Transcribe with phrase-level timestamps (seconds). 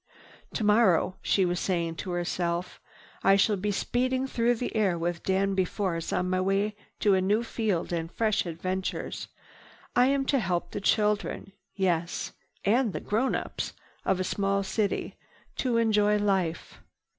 [0.51, 2.81] "Tomorrow," she was saying to herself,
[3.23, 7.21] "I shall be speeding through the air with Danby Force on my way to a
[7.21, 9.11] new field and fresh adventure.
[9.95, 12.31] I am to help the children, yes,
[12.65, 16.79] and the grownups, of a small city—to enjoy life.